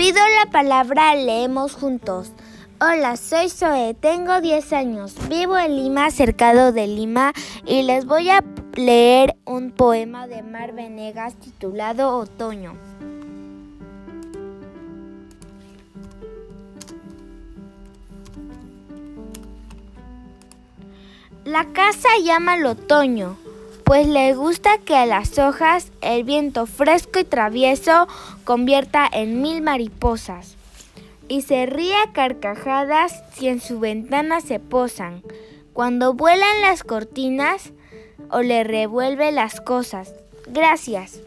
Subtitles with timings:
[0.00, 2.32] Pido la palabra, leemos juntos.
[2.80, 7.34] Hola, soy Zoe, tengo 10 años, vivo en Lima, cercado de Lima,
[7.66, 8.42] y les voy a
[8.76, 12.72] leer un poema de Mar Venegas titulado Otoño.
[21.44, 23.36] La casa llama al otoño,
[23.90, 28.06] pues le gusta que a las hojas el viento fresco y travieso
[28.44, 30.54] convierta en mil mariposas
[31.26, 35.24] y se ríe a carcajadas si en su ventana se posan,
[35.72, 37.72] cuando vuelan las cortinas
[38.30, 40.14] o le revuelve las cosas.
[40.46, 41.20] Gracias.